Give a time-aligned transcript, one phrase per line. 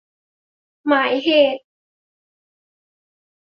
[0.87, 1.63] หมายเหตุ